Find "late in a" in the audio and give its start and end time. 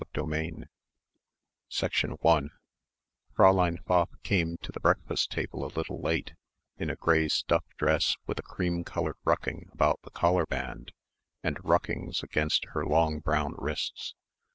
6.01-6.95